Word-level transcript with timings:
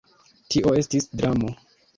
Tio 0.55 0.73
estis 0.79 1.07
dramo. 1.21 1.55